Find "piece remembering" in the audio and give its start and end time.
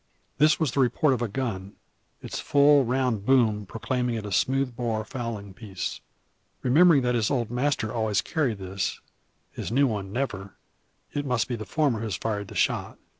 5.53-7.03